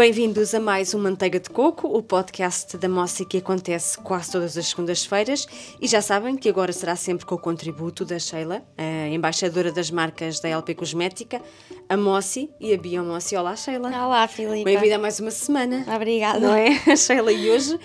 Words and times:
Bem-vindos 0.00 0.54
a 0.54 0.58
mais 0.58 0.94
um 0.94 0.98
Manteiga 0.98 1.38
de 1.38 1.50
Coco, 1.50 1.86
o 1.86 2.02
podcast 2.02 2.78
da 2.78 2.88
Moça 2.88 3.22
que 3.22 3.36
acontece 3.36 3.98
quase 3.98 4.32
todas 4.32 4.56
as 4.56 4.68
segundas-feiras. 4.68 5.46
E 5.78 5.86
já 5.86 6.00
sabem 6.00 6.38
que 6.38 6.48
agora 6.48 6.72
será 6.72 6.96
sempre 6.96 7.26
com 7.26 7.34
o 7.34 7.38
contributo 7.38 8.02
da 8.02 8.18
Sheila, 8.18 8.62
a 8.78 9.08
embaixadora 9.08 9.70
das 9.70 9.90
marcas 9.90 10.40
da 10.40 10.48
LP 10.48 10.74
Cosmética, 10.74 11.42
a 11.86 11.98
Mossi 11.98 12.48
e 12.58 12.72
a 12.72 12.78
Bia 12.78 13.02
Mossi. 13.02 13.36
Olá, 13.36 13.54
Sheila. 13.54 13.90
Olá, 13.90 14.26
Filipe. 14.26 14.64
Bem-vinda 14.64 14.96
a 14.96 14.98
mais 14.98 15.20
uma 15.20 15.30
semana. 15.30 15.84
Obrigada. 15.94 16.40
Não 16.40 16.54
é, 16.54 16.80
Sheila? 16.96 17.30
E 17.30 17.50
hoje 17.50 17.78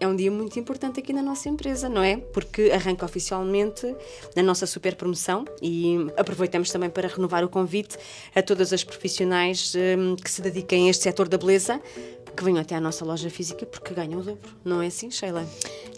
é 0.00 0.08
um 0.08 0.16
dia 0.16 0.30
muito 0.30 0.58
importante 0.58 0.98
aqui 0.98 1.12
na 1.12 1.22
nossa 1.22 1.48
empresa, 1.48 1.88
não 1.88 2.02
é? 2.02 2.16
Porque 2.16 2.70
arranca 2.72 3.04
oficialmente 3.04 3.94
a 4.34 4.42
nossa 4.42 4.66
super 4.66 4.94
promoção 4.94 5.44
e 5.60 5.96
aproveitamos 6.16 6.70
também 6.70 6.88
para 6.88 7.06
renovar 7.06 7.44
o 7.44 7.48
convite 7.48 7.98
a 8.34 8.40
todas 8.42 8.72
as 8.72 8.82
profissionais 8.82 9.74
um, 9.76 10.16
que 10.16 10.30
se 10.30 10.40
dediquem 10.40 10.86
a 10.86 10.90
este 10.90 11.02
setor 11.02 11.28
da 11.28 11.36
beleza 11.36 11.80
que 12.30 12.44
venham 12.44 12.60
até 12.60 12.74
à 12.74 12.80
nossa 12.80 13.04
loja 13.04 13.28
física 13.30 13.66
porque 13.66 13.94
ganham 13.94 14.20
o 14.20 14.22
dobro, 14.22 14.50
não 14.64 14.80
é 14.82 14.86
assim, 14.86 15.10
Sheila? 15.10 15.46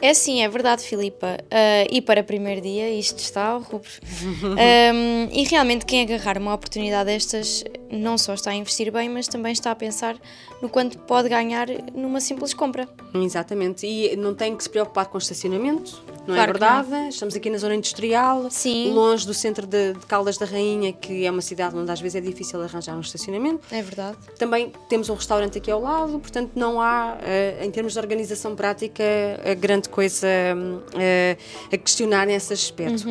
É 0.01 0.13
sim, 0.15 0.43
é 0.43 0.49
verdade, 0.49 0.83
Filipa. 0.83 1.39
Uh, 1.45 1.89
e 1.89 2.03
para 2.03 2.25
primeiro 2.25 2.61
dia, 2.61 2.91
isto 2.91 3.19
está 3.19 3.47
ao 3.47 3.61
rubro. 3.61 3.89
um, 4.43 5.29
e 5.31 5.45
realmente, 5.45 5.87
quem 5.87 6.03
agarrar 6.03 6.39
uma 6.39 6.53
oportunidade 6.53 7.07
destas 7.07 7.63
não 7.91 8.19
só 8.19 8.35
está 8.35 8.51
a 8.51 8.55
investir 8.55 8.91
bem, 8.91 9.09
mas 9.09 9.29
também 9.29 9.53
está 9.53 9.71
a 9.71 9.77
pensar 9.77 10.17
no 10.61 10.69
quanto 10.69 10.99
pode 10.99 11.29
ganhar 11.29 11.69
numa 11.95 12.21
simples 12.21 12.53
compra. 12.53 12.89
Exatamente. 13.15 13.87
E 13.87 14.17
não 14.17 14.35
tem 14.35 14.57
que 14.57 14.65
se 14.65 14.71
preocupar 14.71 15.07
com 15.07 15.19
estacionamento, 15.19 16.03
não 16.27 16.35
é 16.35 16.39
Claro 16.39 16.53
que 16.53 16.59
verdade? 16.59 17.09
Estamos 17.09 17.35
aqui 17.35 17.51
na 17.51 17.59
zona 17.59 17.75
industrial, 17.75 18.51
Sim. 18.51 18.93
longe 18.93 19.27
do 19.27 19.35
centro 19.35 19.67
de, 19.67 19.95
de 19.95 20.07
Caldas 20.07 20.39
da 20.39 20.47
Rainha, 20.47 20.93
que 20.93 21.25
é 21.25 21.31
uma 21.31 21.41
cidade 21.43 21.77
onde 21.77 21.91
às 21.91 22.01
vezes 22.01 22.17
é 22.17 22.21
difícil 22.21 22.63
arranjar 22.63 22.97
um 22.97 23.01
estacionamento. 23.01 23.61
É 23.71 23.83
verdade. 23.83 24.17
Também 24.39 24.73
temos 24.89 25.09
um 25.09 25.15
restaurante 25.15 25.59
aqui 25.59 25.71
ao 25.71 25.81
lado, 25.81 26.19
portanto 26.19 26.53
não 26.55 26.81
há, 26.81 27.19
eh, 27.23 27.65
em 27.65 27.71
termos 27.71 27.93
de 27.93 27.99
organização 27.99 28.55
prática, 28.55 29.03
eh, 29.03 29.55
grande 29.55 29.89
coisa 29.89 30.29
eh, 30.95 31.37
a 31.73 31.77
questionar 31.77 32.27
nesse 32.27 32.53
aspecto. 32.53 33.05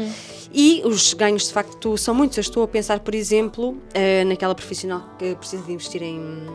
E 0.53 0.81
os 0.85 1.13
ganhos 1.13 1.47
de 1.47 1.53
facto 1.53 1.97
são 1.97 2.13
muitos. 2.13 2.37
Eu 2.37 2.41
estou 2.41 2.63
a 2.63 2.67
pensar, 2.67 2.99
por 2.99 3.15
exemplo, 3.15 3.77
naquela 4.27 4.53
profissional 4.53 5.03
que 5.17 5.33
precisa 5.35 5.63
de 5.63 5.71
investir 5.71 6.03
em 6.03 6.45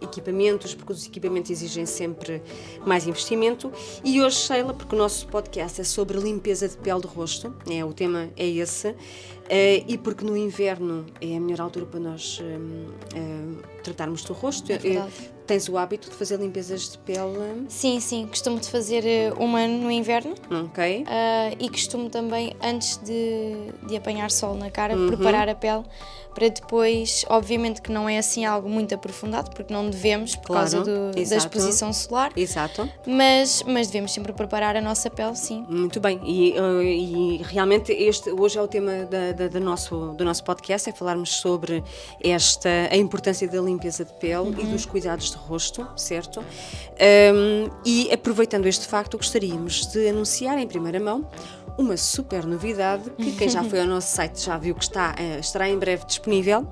equipamentos, 0.00 0.74
porque 0.74 0.92
os 0.92 1.06
equipamentos 1.06 1.50
exigem 1.50 1.86
sempre 1.86 2.42
mais 2.86 3.06
investimento. 3.06 3.72
E 4.04 4.20
hoje, 4.22 4.36
Sheila, 4.36 4.74
porque 4.74 4.94
o 4.94 4.98
nosso 4.98 5.26
podcast 5.28 5.80
é 5.80 5.84
sobre 5.84 6.18
limpeza 6.18 6.68
de 6.68 6.76
pele 6.76 7.00
do 7.00 7.08
rosto, 7.08 7.54
é, 7.70 7.84
o 7.84 7.92
tema 7.92 8.30
é 8.36 8.46
esse, 8.46 8.94
eh, 9.48 9.84
e 9.86 9.98
porque 9.98 10.24
no 10.24 10.36
inverno 10.36 11.06
é 11.20 11.36
a 11.36 11.40
melhor 11.40 11.60
altura 11.60 11.86
para 11.86 12.00
nós 12.00 12.40
hum, 12.40 12.86
hum, 13.14 13.58
tratarmos 13.82 14.24
do 14.24 14.32
rosto. 14.32 14.72
É. 14.72 14.76
Eh, 14.76 15.33
Tens 15.46 15.68
o 15.68 15.76
hábito 15.76 16.08
de 16.08 16.16
fazer 16.16 16.38
limpezas 16.38 16.88
de 16.90 16.96
pele, 16.98 17.66
Sim, 17.68 18.00
sim, 18.00 18.26
costumo 18.26 18.58
de 18.58 18.68
fazer 18.70 19.04
eh, 19.06 19.30
uma 19.36 19.66
no 19.68 19.90
inverno. 19.90 20.34
ok? 20.50 21.04
ah, 21.06 21.50
e 21.60 21.68
costumo 21.68 22.08
também, 22.08 22.54
antes 22.62 22.96
de, 22.98 23.52
de 23.86 23.94
apanhar 23.96 24.30
sol 24.30 24.54
na 24.54 24.70
cara, 24.70 24.96
Uhum. 24.96 25.08
preparar 25.08 25.48
a 25.48 25.54
pele 25.54 25.82
para 26.34 26.48
depois, 26.48 27.24
obviamente 27.28 27.80
que 27.80 27.92
não 27.92 28.08
é 28.08 28.18
assim 28.18 28.44
algo 28.44 28.68
muito 28.68 28.92
aprofundado, 28.92 29.50
porque 29.54 29.72
não 29.72 29.88
devemos 29.88 30.34
por 30.34 30.46
Claro, 30.48 30.62
causa 30.68 30.80
do- 30.82 31.12
da 31.12 31.36
exposição 31.36 31.92
solar, 31.92 32.32
Exato. 32.34 32.88
mas, 33.06 33.62
mas 33.64 33.86
devemos 33.86 34.12
sempre 34.12 34.32
preparar 34.32 34.74
a 34.76 34.80
nossa 34.80 35.08
pele, 35.08 35.36
sim. 35.36 35.64
Muito 35.68 36.00
bem, 36.00 36.20
e, 36.24 36.52
eh, 36.56 36.82
e 36.82 37.40
realmente 37.44 37.92
este 37.92 38.30
hoje 38.30 38.58
é 38.58 38.62
o 38.62 38.66
tema 38.66 39.04
da, 39.04 39.30
da- 39.30 39.46
do, 39.46 39.60
nosso, 39.60 40.12
do 40.18 40.24
nosso 40.24 40.42
podcast, 40.42 40.88
é 40.90 40.92
falarmos 40.92 41.30
sobre 41.36 41.84
esta, 42.20 42.68
a 42.90 42.96
importância 42.96 43.46
da 43.46 43.60
limpeza 43.60 44.04
de 44.04 44.12
pele 44.14 44.48
e 44.60 44.66
dos 44.66 44.84
cuidados 44.86 45.30
de 45.36 45.42
rosto, 45.42 45.86
certo? 45.96 46.40
Ahm, 46.40 47.70
e 47.84 48.12
aproveitando 48.12 48.66
este 48.66 48.86
facto, 48.86 49.16
gostaríamos 49.16 49.86
de 49.86 50.08
anunciar 50.08 50.58
em 50.58 50.66
primeira 50.66 51.00
mão 51.00 51.28
uma 51.76 51.96
super 51.96 52.46
novidade 52.46 53.10
que 53.10 53.32
quem 53.32 53.48
já 53.48 53.64
foi 53.64 53.80
ao 53.80 53.86
nosso 53.86 54.14
site 54.14 54.40
já 54.40 54.56
viu 54.56 54.74
que 54.74 54.84
está, 54.84 55.14
eh, 55.18 55.40
estará 55.40 55.68
em 55.68 55.78
breve 55.78 56.04
disponível 56.06 56.66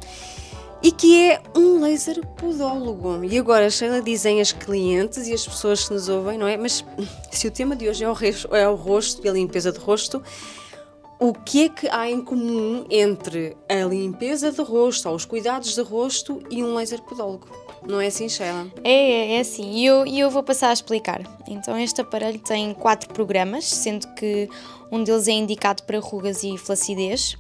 e 0.83 0.91
que 0.91 1.31
é 1.31 1.41
um 1.57 1.81
laser 1.81 2.27
podólogo. 2.37 3.25
E 3.25 3.39
agora, 3.39 3.71
Sheila, 3.71 4.03
dizem 4.03 4.41
as 4.41 4.51
clientes 4.53 5.29
e 5.29 5.33
as 5.33 5.47
pessoas 5.47 5.87
que 5.87 5.95
nos 5.95 6.09
ouvem, 6.09 6.37
não 6.37 6.47
é? 6.47 6.57
Mas 6.57 6.85
se 7.31 7.47
o 7.47 7.51
tema 7.51 7.77
de 7.77 7.89
hoje 7.89 8.05
é 8.05 8.11
o, 8.11 8.17
é 8.57 8.69
o 8.69 8.75
rosto 8.75 9.25
e 9.25 9.29
a 9.29 9.33
limpeza 9.33 9.71
de 9.71 9.79
rosto, 9.79 10.23
o 11.21 11.33
que 11.33 11.65
é 11.65 11.69
que 11.69 11.89
há 11.89 12.11
em 12.11 12.21
comum 12.21 12.85
entre 12.91 13.57
a 13.69 13.85
limpeza 13.85 14.51
de 14.51 14.61
rosto, 14.61 15.09
ou 15.09 15.15
os 15.15 15.25
cuidados 15.25 15.77
de 15.77 15.83
rosto 15.83 16.43
e 16.51 16.65
um 16.65 16.75
laser 16.75 17.01
podólogo? 17.03 17.47
Não 17.87 18.01
é 18.01 18.07
assim, 18.07 18.29
Sheila? 18.29 18.71
É, 18.85 18.93
é, 18.93 19.37
é 19.37 19.41
assim, 19.41 19.73
e 19.73 19.87
eu, 19.87 20.07
e 20.07 20.21
eu 20.21 20.31
vou 20.31 20.43
passar 20.43 20.71
a 20.71 20.73
explicar. 20.73 21.21
Então, 21.49 21.79
este 21.79 22.01
aparelho 22.01 22.39
tem 22.39 22.73
quatro 22.75 23.13
programas, 23.13 23.65
sendo 23.65 24.07
que 24.15 24.49
um 24.91 25.03
deles 25.03 25.27
é 25.27 25.33
indicado 25.33 25.83
para 25.83 25.99
rugas 25.99 26.45
e 26.45 26.57
flacidez. 26.57 27.37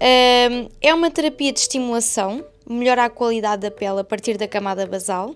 É 0.00 0.94
uma 0.94 1.10
terapia 1.10 1.52
de 1.52 1.60
estimulação, 1.60 2.44
melhora 2.68 3.04
a 3.04 3.10
qualidade 3.10 3.62
da 3.62 3.70
pele 3.70 4.00
a 4.00 4.04
partir 4.04 4.38
da 4.38 4.48
camada 4.48 4.86
basal. 4.86 5.34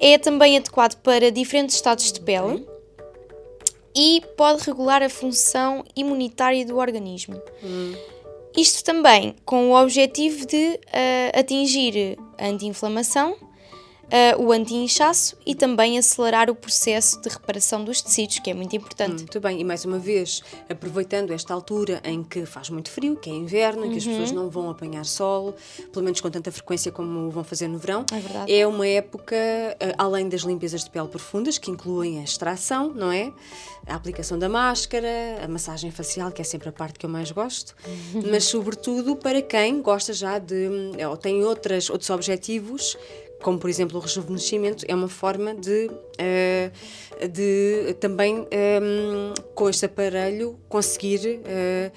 É 0.00 0.18
também 0.18 0.56
adequado 0.56 0.96
para 0.96 1.30
diferentes 1.30 1.76
estados 1.76 2.12
de 2.12 2.20
pele 2.20 2.66
e 3.94 4.22
pode 4.36 4.62
regular 4.64 5.02
a 5.02 5.08
função 5.08 5.84
imunitária 5.96 6.64
do 6.64 6.76
organismo. 6.76 7.40
Isto 8.56 8.84
também 8.84 9.34
com 9.44 9.70
o 9.70 9.80
objetivo 9.80 10.46
de 10.46 10.80
ah, 10.92 11.38
atingir 11.38 12.18
anti-inflamação, 12.38 13.36
ah, 14.10 14.36
o 14.38 14.52
anti-inchaço 14.52 15.36
e 15.44 15.54
também 15.54 15.98
acelerar 15.98 16.48
o 16.50 16.54
processo 16.54 17.20
de 17.20 17.28
reparação 17.28 17.84
dos 17.84 18.00
tecidos, 18.00 18.38
que 18.38 18.50
é 18.50 18.54
muito 18.54 18.74
importante. 18.74 19.16
Muito 19.18 19.40
bem, 19.40 19.60
e 19.60 19.64
mais 19.64 19.84
uma 19.84 19.98
vez, 19.98 20.42
aproveitando 20.68 21.30
esta 21.32 21.52
altura 21.54 22.00
em 22.04 22.22
que 22.22 22.46
faz 22.46 22.70
muito 22.70 22.90
frio, 22.90 23.16
que 23.16 23.28
é 23.30 23.32
inverno, 23.34 23.84
em 23.86 23.90
que 23.90 23.98
as 23.98 24.04
Uhum. 24.06 24.12
pessoas 24.12 24.32
não 24.32 24.48
vão 24.48 24.70
apanhar 24.70 25.04
sol, 25.04 25.54
pelo 25.92 26.04
menos 26.04 26.20
com 26.20 26.30
tanta 26.30 26.50
frequência 26.50 26.90
como 26.90 27.30
vão 27.30 27.44
fazer 27.44 27.68
no 27.68 27.78
verão, 27.78 28.04
É 28.12 28.18
verdade. 28.20 28.52
é 28.52 28.66
uma 28.66 28.86
época, 28.86 29.34
eh, 29.36 29.94
além 29.98 30.28
das 30.28 30.40
limpezas 30.42 30.84
de 30.84 30.90
pele 30.90 31.08
profundas, 31.08 31.58
que 31.58 31.70
incluem 31.70 32.20
a 32.20 32.24
extração, 32.24 32.92
não 32.94 33.12
é? 33.12 33.32
A 33.86 33.94
aplicação 33.94 34.38
da 34.38 34.48
máscara, 34.48 35.08
a 35.42 35.48
massagem 35.48 35.90
facial, 35.90 36.30
que 36.30 36.40
é 36.40 36.44
sempre 36.44 36.68
a 36.68 36.72
parte 36.72 36.98
que 36.98 37.06
eu 37.06 37.10
mais 37.10 37.30
gosto, 37.30 37.74
mas 38.30 38.44
sobretudo 38.44 39.16
para 39.16 39.40
quem 39.42 39.80
gosta 39.82 40.12
já 40.12 40.38
de, 40.38 40.68
ou 41.08 41.16
tem 41.16 41.42
outras, 41.44 41.88
outros 41.90 42.10
objetivos, 42.10 42.96
como 43.42 43.58
por 43.58 43.70
exemplo 43.70 43.98
o 43.98 44.00
rejuvenescimento, 44.00 44.84
é 44.88 44.94
uma 44.94 45.08
forma 45.08 45.54
de, 45.54 45.90
eh, 46.18 46.70
de 47.30 47.94
também 48.00 48.46
eh, 48.50 48.80
com 49.54 49.68
este 49.68 49.86
aparelho 49.86 50.58
conseguir 50.68 51.40
eh, 51.44 51.92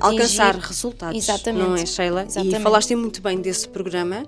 alcançar 0.00 0.56
resultados. 0.56 1.16
Exatamente. 1.16 1.68
Não 1.68 1.76
é, 1.76 1.84
Sheila? 1.84 2.22
E 2.22 2.26
Exatamente. 2.26 2.62
falaste 2.62 2.94
muito 2.94 3.20
bem 3.20 3.40
desse 3.40 3.68
programa, 3.68 4.24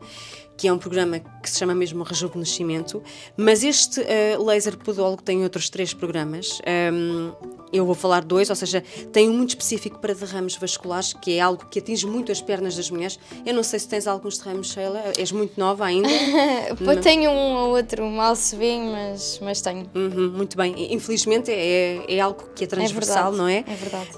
que 0.58 0.66
é 0.66 0.72
um 0.72 0.76
programa 0.78 1.20
que 1.40 1.48
se 1.48 1.56
chama 1.58 1.72
mesmo 1.74 2.02
Rejuvenescimento, 2.02 3.00
mas 3.36 3.62
este 3.62 4.00
eh, 4.02 4.36
laser 4.36 4.76
podólogo 4.76 5.22
tem 5.22 5.44
outros 5.44 5.70
três 5.70 5.94
programas. 5.94 6.60
Ehm, 6.66 7.30
eu 7.72 7.86
vou 7.86 7.94
falar 7.94 8.24
dois, 8.24 8.50
ou 8.50 8.56
seja, 8.56 8.82
tem 9.12 9.28
um 9.28 9.34
muito 9.34 9.50
específico 9.50 9.98
para 10.00 10.14
derrames 10.14 10.56
vasculares, 10.56 11.12
que 11.12 11.36
é 11.36 11.40
algo 11.40 11.64
que 11.66 11.78
atinge 11.78 12.06
muito 12.06 12.32
as 12.32 12.40
pernas 12.40 12.74
das 12.76 12.90
mulheres. 12.90 13.18
Eu 13.46 13.54
não 13.54 13.62
sei 13.62 13.78
se 13.78 13.86
tens 13.86 14.06
alguns 14.08 14.38
derrames, 14.38 14.66
Sheila, 14.72 15.00
és 15.16 15.30
muito 15.30 15.58
nova 15.60 15.84
ainda. 15.84 16.08
Pô, 16.84 16.96
tenho 16.96 17.30
um 17.30 17.54
ou 17.54 17.76
outro, 17.76 18.04
mal 18.06 18.34
se 18.34 18.56
vê, 18.56 18.78
mas, 18.78 19.38
mas 19.40 19.60
tenho. 19.60 19.88
Uhum, 19.94 20.32
muito 20.36 20.56
bem. 20.56 20.92
Infelizmente 20.92 21.52
é, 21.52 22.04
é 22.08 22.20
algo 22.20 22.42
que 22.54 22.64
é 22.64 22.66
É 22.66 22.68
transversal, 22.68 23.30
verdade. 23.32 23.36
não 23.36 23.46
é? 23.48 23.58
É 23.58 23.74
verdade. 23.74 24.08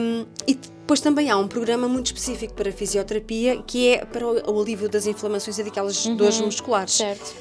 Um, 0.00 0.26
e 0.48 0.58
depois 0.92 1.00
também 1.00 1.30
há 1.30 1.38
um 1.38 1.48
programa 1.48 1.88
muito 1.88 2.06
específico 2.06 2.52
para 2.52 2.68
a 2.68 2.72
fisioterapia 2.72 3.62
que 3.62 3.94
é 3.94 4.04
para 4.04 4.26
o, 4.26 4.60
alívio 4.60 4.90
das 4.90 5.06
inflamações 5.06 5.58
e 5.58 5.64
daquelas 5.64 6.06
dores 6.06 6.38
musculares. 6.38 6.92
Certo. 6.92 7.34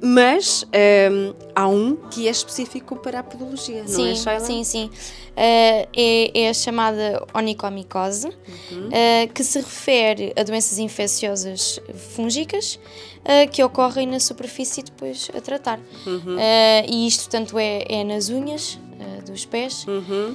Mas 0.00 0.64
um, 0.64 1.34
há 1.54 1.68
um 1.68 1.96
que 2.10 2.26
é 2.26 2.30
específico 2.30 2.96
para 2.96 3.18
a 3.18 3.22
podologia, 3.22 3.82
não 3.82 3.88
sim, 3.88 4.12
é, 4.12 4.14
Sheila? 4.14 4.40
sim, 4.40 4.64
sim. 4.64 4.86
Uh, 4.86 5.88
é, 5.94 6.30
é 6.34 6.48
a 6.48 6.54
chamada 6.54 7.22
onicomicose, 7.34 8.28
Uhum. 8.70 8.88
uh, 8.88 9.32
que 9.34 9.44
se 9.44 9.58
refere 9.58 10.32
a 10.34 10.42
doenças 10.42 10.78
infecciosas 10.78 11.78
fúngicas 12.14 12.78
uh, 13.20 13.50
que 13.50 13.62
ocorrem 13.62 14.06
na 14.06 14.20
superfície 14.20 14.82
depois 14.82 15.30
a 15.36 15.40
tratar. 15.42 15.78
Uhum. 16.06 16.36
Uh, 16.36 16.88
e 16.88 17.06
isto 17.06 17.28
tanto 17.28 17.58
é, 17.58 17.84
é 17.88 18.04
nas 18.04 18.30
unhas 18.30 18.78
dos 19.26 19.44
pés, 19.44 19.84
Uhum. 19.86 20.34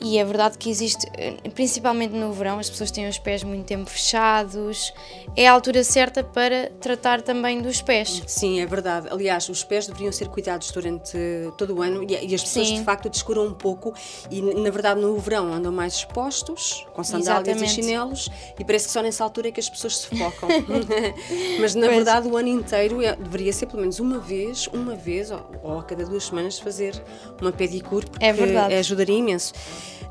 E 0.00 0.18
é 0.18 0.24
verdade 0.24 0.56
que 0.56 0.70
existe, 0.70 1.06
eh, 1.16 1.34
principalmente 1.54 2.14
no 2.14 2.32
verão, 2.32 2.58
as 2.58 2.70
pessoas 2.70 2.90
têm 2.90 3.08
os 3.08 3.18
pés 3.18 3.42
muito 3.42 3.66
tempo 3.66 3.90
fechados. 3.90 4.92
É 5.36 5.48
a 5.48 5.52
altura 5.52 5.82
certa 5.82 6.22
para 6.22 6.70
tratar 6.80 7.20
também 7.22 7.60
dos 7.60 7.82
pés. 7.82 8.22
Sim, 8.26 8.60
é 8.60 8.66
verdade. 8.66 9.08
Aliás, 9.10 9.48
os 9.48 9.64
pés 9.64 9.86
deveriam 9.86 10.12
ser 10.12 10.28
cuidados 10.28 10.70
durante 10.70 11.18
todo 11.56 11.76
o 11.76 11.82
ano 11.82 12.04
e, 12.08 12.34
as 12.34 12.42
pessoas 12.42 12.68
Sim. 12.68 12.78
de 12.78 12.84
facto 12.84 13.08
descuram 13.08 13.46
um 13.46 13.54
pouco 13.54 13.92
e, 14.30 14.40
na 14.40 14.70
verdade, 14.70 15.00
no 15.00 15.18
verão 15.18 15.52
andam 15.52 15.72
mais 15.72 15.94
expostos, 15.94 16.86
com 16.92 17.02
sandálias 17.02 17.56
Exatamente. 17.56 17.80
e 17.80 17.82
chinelos, 17.82 18.30
e 18.58 18.64
parece 18.64 18.86
que 18.86 18.92
só 18.92 19.02
nessa 19.02 19.24
altura 19.24 19.48
é 19.48 19.52
que 19.52 19.60
as 19.60 19.68
pessoas 19.68 19.98
se 19.98 20.06
focam. 20.16 20.48
Mas 21.60 21.74
na 21.74 21.86
pois. 21.86 21.96
verdade, 21.96 22.28
o 22.28 22.36
ano 22.36 22.48
inteiro 22.48 23.02
é, 23.02 23.16
deveria 23.16 23.52
ser 23.52 23.66
pelo 23.66 23.80
menos 23.80 23.98
uma 23.98 24.18
vez, 24.18 24.68
uma 24.68 24.94
vez 24.94 25.30
ou, 25.30 25.44
ou 25.62 25.78
a 25.80 25.82
cada 25.82 26.04
duas 26.04 26.24
semanas 26.24 26.58
fazer 26.58 26.94
uma 27.40 27.52
pedicure, 27.52 28.06
porque 28.06 28.24
é 28.24 28.78
ajudaria 28.78 29.16
imenso. 29.16 29.52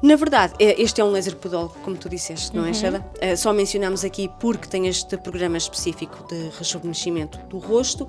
Na 0.01 0.15
verdade, 0.15 0.53
é, 0.59 0.79
este 0.81 1.01
é 1.01 1.03
um 1.03 1.11
laser 1.11 1.35
podólogo, 1.35 1.75
como 1.83 1.97
tu 1.97 2.07
disseste, 2.07 2.55
não 2.55 2.63
é, 2.63 2.67
uhum. 2.67 2.73
Sheila? 2.73 3.11
Uh, 3.15 3.35
só 3.35 3.51
mencionamos 3.51 4.03
aqui 4.03 4.29
porque 4.39 4.67
tem 4.67 4.87
este 4.87 5.17
programa 5.17 5.57
específico 5.57 6.25
de 6.27 6.49
rejuvenescimento 6.57 7.39
do 7.49 7.57
rosto. 7.57 8.07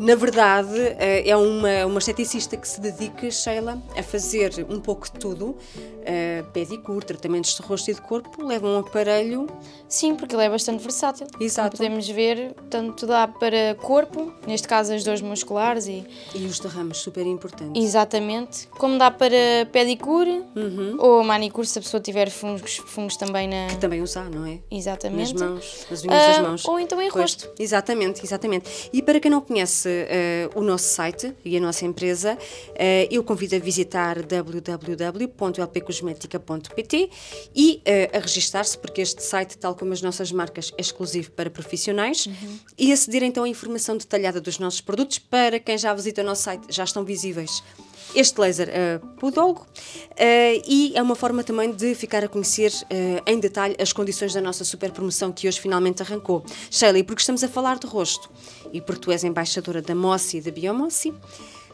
Na 0.00 0.14
verdade, 0.14 0.78
eh, 0.98 1.28
é 1.28 1.36
uma, 1.36 1.84
uma 1.84 1.98
esteticista 1.98 2.56
que 2.56 2.66
se 2.66 2.80
dedica, 2.80 3.30
Sheila, 3.30 3.82
a 3.94 4.02
fazer 4.02 4.64
um 4.66 4.80
pouco 4.80 5.04
de 5.04 5.18
tudo. 5.20 5.58
Uh, 6.00 6.42
pedicure, 6.54 7.04
tratamentos 7.04 7.54
de 7.54 7.60
rosto 7.60 7.90
e 7.90 7.94
de 7.94 8.00
corpo, 8.00 8.42
leva 8.42 8.66
um 8.66 8.78
aparelho. 8.78 9.46
Sim, 9.86 10.16
porque 10.16 10.34
ele 10.34 10.44
é 10.44 10.48
bastante 10.48 10.82
versátil. 10.82 11.26
Exato. 11.38 11.76
Como 11.76 11.88
podemos 11.88 12.08
ver, 12.08 12.54
tanto 12.70 13.06
dá 13.06 13.28
para 13.28 13.74
corpo, 13.74 14.32
neste 14.46 14.66
caso 14.66 14.94
as 14.94 15.04
dores 15.04 15.20
musculares 15.20 15.86
e... 15.86 16.02
E 16.34 16.46
os 16.46 16.58
derrames, 16.58 16.96
super 16.96 17.26
importantes. 17.26 17.84
Exatamente. 17.84 18.66
Como 18.68 18.96
dá 18.96 19.10
para 19.10 19.36
pedicure 19.70 20.42
uhum. 20.56 20.96
ou 20.98 21.22
manicure, 21.22 21.66
se 21.66 21.78
a 21.78 21.82
pessoa 21.82 22.00
tiver 22.00 22.30
fungos, 22.30 22.78
fungos 22.86 23.18
também 23.18 23.46
na... 23.46 23.66
Que 23.66 23.76
também 23.76 24.00
usar, 24.00 24.30
não 24.30 24.46
é? 24.46 24.60
Exatamente. 24.70 25.34
Nas 25.34 25.42
mãos, 25.42 25.86
nas 25.90 26.04
unhas 26.04 26.22
uh, 26.24 26.28
das 26.28 26.40
mãos. 26.40 26.64
Ou 26.64 26.80
então 26.80 27.02
em 27.02 27.10
pois. 27.10 27.22
rosto. 27.22 27.50
Exatamente, 27.58 28.24
exatamente. 28.24 28.88
E 28.90 29.02
para 29.02 29.20
quem 29.20 29.30
não 29.30 29.42
conhece 29.42 29.89
o 30.54 30.62
nosso 30.62 30.84
site 30.84 31.34
e 31.44 31.56
a 31.56 31.60
nossa 31.60 31.84
empresa, 31.84 32.34
uh, 32.34 32.38
eu 33.10 33.24
convido 33.24 33.56
a 33.56 33.58
visitar 33.58 34.22
www.lpcosmética.pt 34.22 37.10
e 37.54 37.82
a 38.12 38.18
registar-se, 38.18 38.76
porque 38.78 39.00
este 39.00 39.22
site, 39.22 39.56
tal 39.58 39.74
como 39.74 39.92
as 39.92 40.02
nossas 40.02 40.32
marcas, 40.32 40.72
é 40.76 40.80
exclusivo 40.80 41.30
para 41.32 41.50
profissionais 41.50 42.26
uhum. 42.26 42.58
e 42.78 42.92
aceder 42.92 43.22
então 43.22 43.44
à 43.44 43.48
informação 43.48 43.96
detalhada 43.96 44.40
dos 44.40 44.58
nossos 44.58 44.80
produtos. 44.80 45.18
Para 45.18 45.58
quem 45.58 45.78
já 45.78 45.94
visita 45.94 46.22
o 46.22 46.24
nosso 46.24 46.42
site, 46.42 46.66
já 46.68 46.84
estão 46.84 47.04
visíveis 47.04 47.62
este 48.14 48.40
laser 48.40 48.68
uh, 48.68 49.06
podólogo 49.16 49.60
uh, 49.60 50.62
e 50.66 50.92
é 50.94 51.02
uma 51.02 51.14
forma 51.14 51.44
também 51.44 51.72
de 51.72 51.94
ficar 51.94 52.24
a 52.24 52.28
conhecer 52.28 52.70
uh, 52.70 53.22
em 53.26 53.38
detalhe 53.38 53.76
as 53.80 53.92
condições 53.92 54.34
da 54.34 54.40
nossa 54.40 54.64
super 54.64 54.90
promoção 54.90 55.32
que 55.32 55.46
hoje 55.46 55.60
finalmente 55.60 56.02
arrancou. 56.02 56.44
Shelley, 56.70 57.02
porque 57.02 57.20
estamos 57.20 57.44
a 57.44 57.48
falar 57.48 57.78
de 57.78 57.86
rosto 57.86 58.30
e 58.72 58.80
porque 58.80 59.00
tu 59.00 59.12
és 59.12 59.24
embaixadora 59.24 59.80
da 59.82 59.94
Mossi 59.94 60.38
e 60.38 60.40
da 60.40 60.50
Biomossi, 60.50 61.14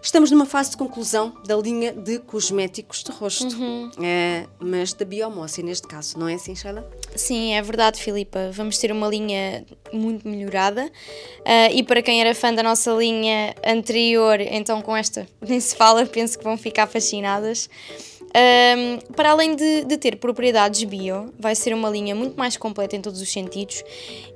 Estamos 0.02 0.30
numa 0.30 0.46
fase 0.46 0.70
de 0.70 0.76
conclusão 0.76 1.34
da 1.44 1.56
linha 1.56 1.92
de 1.92 2.18
cosméticos 2.20 3.02
de 3.02 3.10
rosto, 3.10 3.56
uhum. 3.56 3.90
é, 4.00 4.46
mas 4.60 4.92
da 4.92 5.04
biomossi 5.04 5.62
neste 5.62 5.86
caso, 5.86 6.18
não 6.18 6.28
é 6.28 6.34
assim, 6.34 6.54
Sheila? 6.54 6.88
Sim, 7.14 7.54
é 7.54 7.62
verdade, 7.62 8.00
Filipa. 8.00 8.50
Vamos 8.52 8.78
ter 8.78 8.92
uma 8.92 9.08
linha 9.08 9.64
muito 9.92 10.28
melhorada 10.28 10.86
uh, 10.86 11.72
e 11.72 11.82
para 11.82 12.02
quem 12.02 12.20
era 12.20 12.34
fã 12.34 12.52
da 12.54 12.62
nossa 12.62 12.92
linha 12.92 13.54
anterior, 13.64 14.40
então 14.40 14.80
com 14.80 14.96
esta 14.96 15.26
nem 15.40 15.58
se 15.58 15.74
fala, 15.74 16.04
penso 16.06 16.38
que 16.38 16.44
vão 16.44 16.56
ficar 16.56 16.86
fascinadas. 16.86 17.68
Um, 18.34 18.98
para 19.14 19.30
além 19.30 19.56
de, 19.56 19.84
de, 19.84 19.96
ter 19.96 20.16
propriedades 20.16 20.84
bio, 20.84 21.32
vai 21.38 21.54
ser 21.54 21.72
uma 21.72 21.88
linha 21.88 22.14
muito 22.14 22.36
mais 22.36 22.56
completa 22.56 22.94
em 22.94 23.00
todos 23.00 23.20
os 23.20 23.32
sentidos 23.32 23.82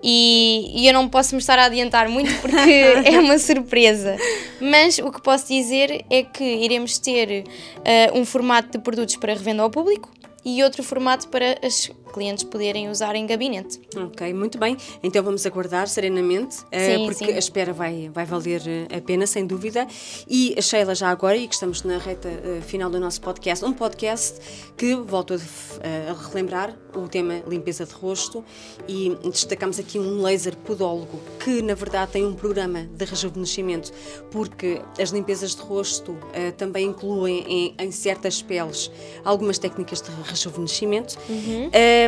e, 0.03 0.73
e 0.75 0.87
eu 0.87 0.95
não 0.95 1.07
posso 1.07 1.35
me 1.35 1.41
estar 1.41 1.59
a 1.59 1.67
adiantar 1.67 2.09
muito 2.09 2.33
porque 2.41 2.59
é 3.05 3.19
uma 3.21 3.39
surpresa. 3.39 4.17
Mas 4.59 4.99
o 4.99 5.11
que 5.11 5.21
posso 5.21 5.49
dizer 5.49 6.05
é 6.09 6.23
que 6.23 6.43
iremos 6.43 6.99
ter 6.99 7.45
uh, 7.45 8.19
um 8.19 8.25
formato 8.25 8.71
de 8.71 8.79
produtos 8.79 9.17
para 9.17 9.35
revenda 9.35 9.63
ao 9.63 9.71
público 9.71 10.11
e 10.45 10.63
outro 10.63 10.83
formato 10.83 11.29
para 11.29 11.59
as 11.63 11.91
clientes 12.11 12.45
poderem 12.45 12.89
usar 12.89 13.15
em 13.15 13.27
gabinete. 13.27 13.81
Ok, 13.97 14.33
muito 14.35 14.59
bem. 14.59 14.77
Então 15.03 15.23
vamos 15.23 15.45
aguardar 15.47 15.89
serenamente, 15.89 16.59
eh, 16.71 16.97
sim, 16.97 17.05
porque 17.07 17.25
sim. 17.25 17.33
a 17.33 17.39
espera 17.39 17.73
vai, 17.73 18.11
vai 18.13 18.25
valer 18.25 18.63
eh, 18.67 18.97
a 18.97 19.01
pena, 19.01 19.27
sem 19.27 19.47
dúvida. 19.47 19.87
E 20.29 20.55
a 20.59 20.63
Sheila, 20.63 20.95
já 20.95 21.11
agora, 21.11 21.37
e 21.37 21.47
que 21.47 21.55
estamos 21.55 21.83
na 21.83 21.99
reta 21.99 22.29
uh, 22.29 22.63
final 22.63 22.91
do 22.91 22.99
nosso 22.99 23.21
podcast, 23.21 23.65
um 23.65 23.73
podcast 23.73 24.41
que, 24.77 24.95
volto 24.95 25.35
a, 25.35 25.37
a, 25.37 26.29
relembrar, 26.29 26.77
o 26.95 27.09
tema 27.09 27.43
limpeza 27.47 27.87
de 27.87 27.93
rosto 27.93 28.45
e 28.89 29.17
destacamos 29.25 29.79
aqui 29.79 29.99
um 29.99 30.23
laser 30.23 30.57
podólogo 30.57 31.21
que, 31.43 31.63
na 31.63 31.75
verdade, 31.75 32.13
tem 32.13 32.27
um 32.27 32.35
programa 32.35 32.83
de 32.85 33.05
rejuvenescimento, 33.05 33.93
porque 34.31 34.81
as 34.99 35.11
limpezas 35.11 35.55
de 35.55 35.63
rosto 35.63 36.13
uh, 36.13 36.53
também 36.57 36.87
incluem 36.87 37.45
em, 37.47 37.75
em, 37.79 37.91
certas 37.91 38.43
peles 38.43 38.91
algumas 39.25 39.59
técnicas 39.59 40.01
de 40.01 40.11
rejuvenescimento. 40.23 41.19
Uhum. 41.29 41.69
Uh, 41.69 42.00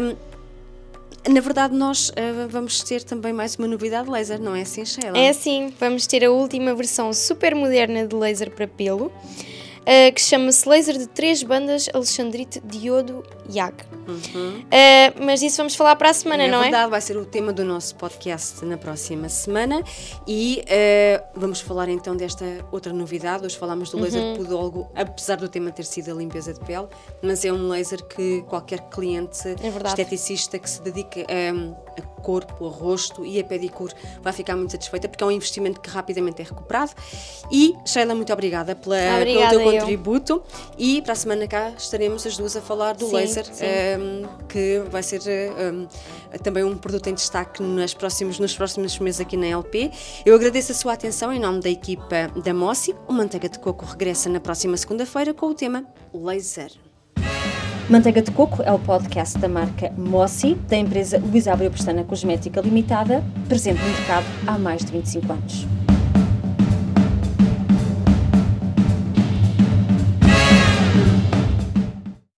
na 1.28 1.40
verdade, 1.40 1.74
nós 1.74 2.10
uh, 2.10 2.48
vamos 2.48 2.82
ter 2.82 3.02
também 3.04 3.32
mais 3.32 3.54
uma 3.54 3.68
novidade 3.68 4.10
laser, 4.10 4.40
não 4.40 4.56
é 4.56 4.62
assim, 4.62 4.84
Sheila? 4.84 5.16
É 5.16 5.32
sim, 5.32 5.72
vamos 5.78 6.06
ter 6.06 6.24
a 6.24 6.30
última 6.30 6.74
versão 6.74 7.12
super 7.12 7.54
moderna 7.54 8.06
de 8.06 8.14
laser 8.16 8.50
para 8.50 8.66
pelo 8.66 9.12
uh, 9.82 10.14
que 10.14 10.20
chama-se 10.20 10.68
Laser 10.68 10.98
de 10.98 11.06
Três 11.06 11.42
Bandas 11.42 11.88
Alexandrite 11.92 12.60
Diodo 12.64 13.22
YAG. 13.50 13.74
Uhum. 14.06 14.60
Uh, 14.60 15.24
mas 15.24 15.42
isso 15.42 15.56
vamos 15.58 15.74
falar 15.74 15.96
para 15.96 16.10
a 16.10 16.14
semana, 16.14 16.44
é 16.44 16.46
não 16.46 16.60
verdade, 16.60 16.66
é? 16.66 16.70
verdade, 16.70 16.90
vai 16.90 17.00
ser 17.00 17.16
o 17.16 17.24
tema 17.24 17.52
do 17.52 17.64
nosso 17.64 17.94
podcast 17.96 18.64
na 18.64 18.76
próxima 18.76 19.28
semana 19.28 19.82
e 20.26 20.62
uh, 20.62 21.24
vamos 21.34 21.60
falar 21.60 21.88
então 21.88 22.16
desta 22.16 22.44
outra 22.70 22.92
novidade. 22.92 23.44
Hoje 23.46 23.56
falámos 23.56 23.90
do 23.90 24.00
laser 24.00 24.22
uhum. 24.22 24.36
podólogo, 24.36 24.90
apesar 24.94 25.36
do 25.36 25.48
tema 25.48 25.70
ter 25.70 25.84
sido 25.84 26.10
a 26.10 26.14
limpeza 26.14 26.52
de 26.52 26.60
pele, 26.60 26.88
mas 27.22 27.44
é 27.44 27.52
um 27.52 27.68
laser 27.68 28.02
que 28.04 28.42
qualquer 28.42 28.80
cliente 28.88 29.48
é 29.48 29.88
esteticista 29.88 30.58
que 30.58 30.68
se 30.68 30.82
dedique 30.82 31.22
a, 31.22 32.00
a 32.00 32.12
corpo, 32.22 32.66
a 32.66 32.70
rosto 32.70 33.26
e 33.26 33.38
a 33.38 33.44
pedicure 33.44 33.92
vai 34.22 34.32
ficar 34.32 34.56
muito 34.56 34.70
satisfeita 34.70 35.08
porque 35.08 35.22
é 35.22 35.26
um 35.26 35.30
investimento 35.30 35.80
que 35.80 35.90
rapidamente 35.90 36.40
é 36.40 36.44
recuperado. 36.44 36.92
E 37.50 37.74
Sheila, 37.84 38.14
muito 38.14 38.32
obrigada, 38.32 38.74
pela, 38.74 38.96
obrigada 39.16 39.48
pelo 39.48 39.60
teu 39.60 39.71
eu. 39.71 39.71
Contributo 39.80 40.42
e 40.78 41.02
para 41.02 41.12
a 41.12 41.16
semana 41.16 41.46
cá 41.46 41.72
estaremos 41.76 42.26
as 42.26 42.36
duas 42.36 42.56
a 42.56 42.60
falar 42.60 42.94
do 42.94 43.06
sim, 43.06 43.14
laser, 43.14 43.44
sim. 43.44 43.64
Um, 43.64 43.66
ehm, 43.66 44.28
que 44.48 44.82
vai 44.90 45.02
ser 45.02 45.20
um, 45.20 45.60
ehm, 45.60 45.88
também 46.42 46.64
um 46.64 46.76
produto 46.76 47.08
em 47.08 47.14
destaque 47.14 47.62
nas 47.62 47.94
próximos, 47.94 48.38
nos 48.38 48.54
próximos 48.54 48.98
meses 48.98 49.20
aqui 49.20 49.36
na 49.36 49.46
LP. 49.46 49.90
Eu 50.24 50.34
agradeço 50.34 50.72
a 50.72 50.74
sua 50.74 50.92
atenção 50.92 51.32
em 51.32 51.38
nome 51.38 51.60
da 51.60 51.70
equipa 51.70 52.28
da 52.42 52.54
Mossi. 52.54 52.94
O 53.08 53.12
Manteiga 53.12 53.48
de 53.48 53.58
Coco 53.58 53.84
regressa 53.84 54.28
na 54.28 54.40
próxima 54.40 54.76
segunda-feira 54.76 55.34
com 55.34 55.46
o 55.46 55.54
tema 55.54 55.84
Laser. 56.12 56.72
Manteiga 57.88 58.22
de 58.22 58.30
Coco 58.30 58.62
é 58.62 58.72
o 58.72 58.78
podcast 58.78 59.36
da 59.38 59.48
marca 59.48 59.92
Mossi, 59.98 60.54
da 60.54 60.76
empresa 60.76 61.18
Luís 61.18 61.48
Abreu 61.48 61.70
Pestana 61.70 62.04
Cosmética 62.04 62.60
Limitada, 62.60 63.22
presente 63.48 63.82
no 63.82 63.88
mercado 63.88 64.24
há 64.46 64.58
mais 64.58 64.84
de 64.84 64.92
25 64.92 65.32
anos. 65.32 65.81